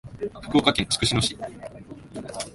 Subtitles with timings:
[0.41, 1.43] 福岡県筑紫野
[2.25, 2.47] 市